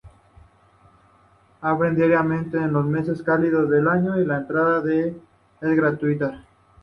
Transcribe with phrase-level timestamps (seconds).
[1.61, 5.13] Abren diariamente en los meses cálidos del año, la entrada es
[5.61, 6.43] gratuita.